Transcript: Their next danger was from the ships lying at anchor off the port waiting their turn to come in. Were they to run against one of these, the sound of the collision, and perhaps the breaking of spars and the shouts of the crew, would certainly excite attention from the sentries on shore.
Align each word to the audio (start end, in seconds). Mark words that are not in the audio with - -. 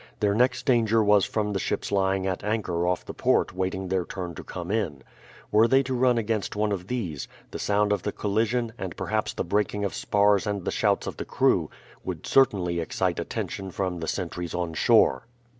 Their 0.19 0.33
next 0.33 0.65
danger 0.65 1.03
was 1.03 1.25
from 1.25 1.53
the 1.53 1.59
ships 1.59 1.91
lying 1.91 2.25
at 2.25 2.43
anchor 2.43 2.87
off 2.87 3.05
the 3.05 3.13
port 3.13 3.53
waiting 3.55 3.87
their 3.87 4.03
turn 4.03 4.33
to 4.33 4.43
come 4.43 4.71
in. 4.71 5.03
Were 5.51 5.67
they 5.67 5.83
to 5.83 5.93
run 5.93 6.17
against 6.17 6.55
one 6.55 6.71
of 6.71 6.87
these, 6.87 7.27
the 7.51 7.59
sound 7.59 7.93
of 7.93 8.01
the 8.01 8.11
collision, 8.11 8.73
and 8.79 8.97
perhaps 8.97 9.31
the 9.31 9.43
breaking 9.43 9.85
of 9.85 9.93
spars 9.93 10.47
and 10.47 10.65
the 10.65 10.71
shouts 10.71 11.05
of 11.05 11.17
the 11.17 11.25
crew, 11.25 11.69
would 12.03 12.25
certainly 12.25 12.79
excite 12.79 13.19
attention 13.19 13.69
from 13.69 13.99
the 13.99 14.07
sentries 14.07 14.55
on 14.55 14.73
shore. 14.73 15.27